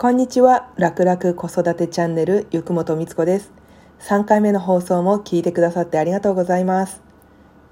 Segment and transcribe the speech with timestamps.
[0.00, 0.72] こんにちは。
[0.78, 3.52] 楽々子育てチャンネルゆくもとみつこです。
[3.98, 7.02] 3回目の放送も聞いてくださってありがとうございます。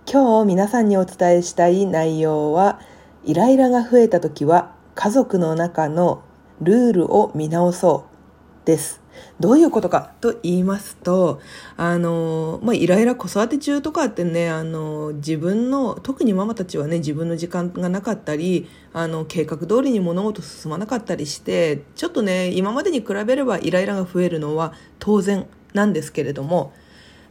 [0.07, 2.81] 今日皆さんにお伝えしたい内容は
[3.25, 6.23] イライラが増えた時は家族の中の
[6.61, 8.05] ルールを見直そ
[8.63, 9.01] うです。
[9.41, 11.41] どういうことかと言いますと、
[11.77, 26.73] あの、まあ、イライラ子育て中とかってね、あの、自分の、特にママたちはね、自分の時間がなかったり、あの、計画通りに物事進まなかったりして、ちょっとね、今までに比べればイライラが増えるのは当然なんですけれども、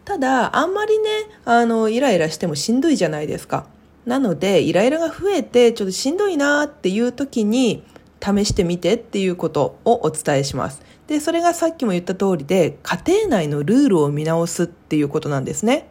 [0.06, 1.10] ただ、あんまりね、
[1.44, 3.66] あの、イライラしてもしんどいじゃないですか。
[4.06, 7.84] なので、イライラが増えて、ちょっとしんどいなっていう時に、
[8.20, 10.82] 試してみてっていうことをお伝えします。
[11.08, 15.90] で、それがさっきも言った通りで、家庭内のルールを見直すっていうことなんですね。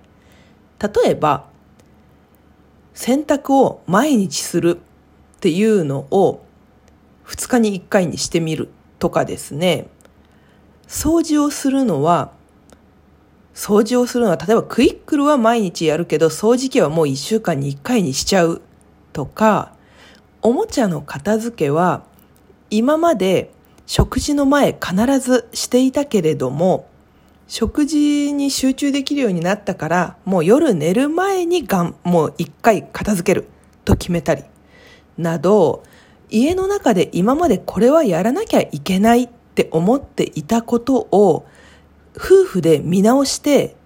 [0.79, 1.47] 例えば、
[2.93, 4.79] 洗濯を毎日する
[5.37, 6.45] っていうのを
[7.27, 9.89] 2日に1回にしてみるとかですね、
[10.87, 12.33] 掃除をするのは、
[13.55, 18.61] 掃除をするのは、例えばクイックルは毎日やるけど、掃除機はもう1週間に1回にしちゃう
[19.15, 19.73] とか、
[20.43, 22.05] おもちゃの片付けは
[22.71, 23.51] 今まで
[23.87, 26.89] 食事の前必ずしていたけれども、
[27.47, 33.47] 食事に集中できるようになったから、もう夜寝る前にがん、もう一回片付ける
[33.85, 34.43] と決めたり、
[35.17, 35.85] など、
[36.29, 41.47] 家の中で今までこれはやらなきゃいけないって思っていたことを、
[42.17, 43.77] 夫婦で見直して、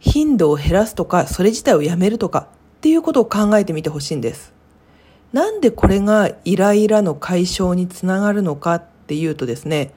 [0.00, 4.52] 頻度を減らすとか、それ自体をやめるとかっていうことを考えてみてほしいんです。
[5.32, 9.94] なんでこれがイライラの解消につながるのかっっていうとですね、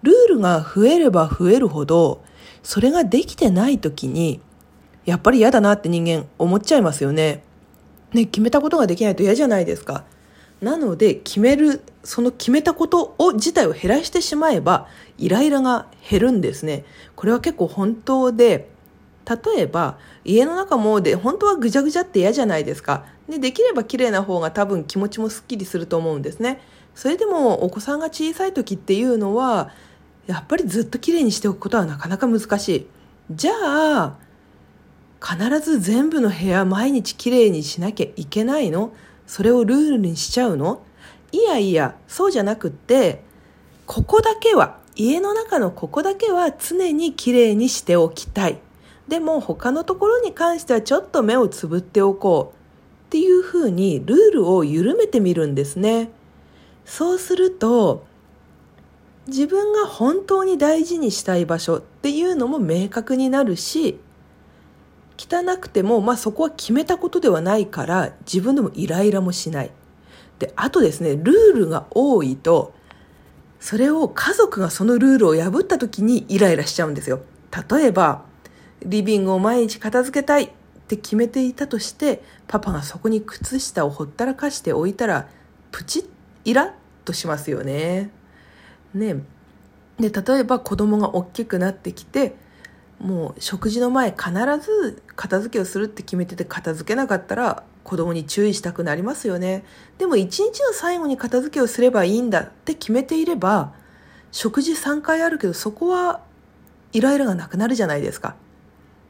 [0.00, 2.22] ルールが増えれば増えるほど、
[2.62, 4.40] それができてない時に、
[5.04, 7.42] やっぱり嫌だなって人間思っちゃいますよね。
[8.14, 10.04] ね、決めたことができないと嫌じゃないですか。
[10.62, 16.86] なので、決める、その決めたことを、自体を減らしてしまえば、イライラが減るんですね。
[17.14, 18.70] これは結構本当で、
[19.28, 23.04] 例えば、家の中もで、本当はぐちゃぐちゃって嫌じゃないですか。
[23.28, 26.60] で、できれば綺麗な方が多分気持ちもすっきりすると思うんですね。
[26.94, 29.70] それでもお子さんが小さい時っていうのは、
[30.26, 32.86] やっぱりずっと綺麗にしておくことはなかなか難しい。
[33.30, 34.16] じゃあ、
[35.20, 38.92] 必ず全部の部屋毎日綺麗にしなきゃいけないの？
[39.26, 40.82] それをルールにしちゃうの？
[41.32, 43.24] いやいや、そうじゃなくって、
[43.86, 48.58] ここだけは、家の中のここだけは常に綺麗にしておきたい。
[49.08, 52.56] でも他のところに関してはちょっと目をつぶっておこう。
[53.06, 56.10] っていうふうにルールを緩めてみるんですね。
[56.84, 58.04] そうすると
[59.28, 63.98] 自分が本当に大事にしたい場所っていうのも明確になるし
[65.18, 69.70] 汚くても、まあ、そこは決めたことではないから自分でもイライラもしない。
[70.38, 72.74] であとですねルールが多いと
[73.58, 77.20] それを家族がそのルールを破った時にイライラしちゃうんですよ。
[77.70, 78.22] 例えば
[78.84, 80.52] リビングを毎日片付けたい
[80.86, 85.28] って決めていたとしてパパがそこに靴下をほったらかしておいたら
[85.72, 86.06] プチッ
[86.44, 86.70] イラッ
[87.04, 88.10] としますよね。
[88.94, 89.16] ね
[89.98, 92.36] で例えば子供が大きくなってきて
[93.00, 94.30] もう食事の前必
[94.60, 99.64] ず片付けをするって決めてて片付けなかったら子供に注意したくなりますよね。
[99.98, 103.72] でも一日の最後に片付けをすればいいんだって決めていれば
[104.30, 106.20] 食事3回あるけどそこは
[106.92, 108.36] イライラがなくなるじゃないですか。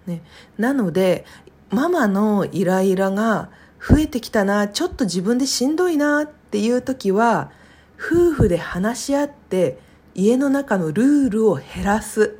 [0.07, 0.23] ね、
[0.57, 1.27] なので
[1.71, 3.51] ママのイライラが
[3.81, 7.51] 増えてきたな、ちょっと自分でしんどいなっていう時は、
[7.99, 9.79] 夫婦で話し合って
[10.15, 12.39] 家の中のルールを減らす、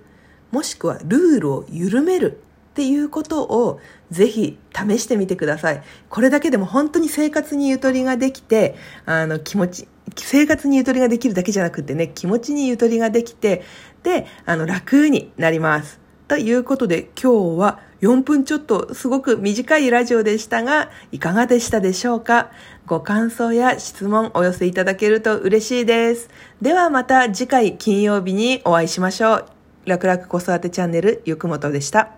[0.51, 5.83] もしくはルールを緩めるっていうことをぜひ試してみてください。
[6.09, 8.77] これだけでも本当に生活にゆとりができて、
[9.07, 13.65] あの気持ち、生活にゆとりができるだけじゃなくてね、気持ちにゆとりができて、
[14.03, 16.06] で、あの楽になります。
[16.29, 22.51] ということで今日は4分ちょっとすごく短いラジオでしたが、いかがでしたでしょうか？
[22.85, 26.29] ご感想や質問お寄せいただけると嬉しいです。
[26.61, 29.47] ではまた次回金曜日にお会いしましょう。
[29.87, 32.16] 楽々子育てチャンネルゆくもとでした。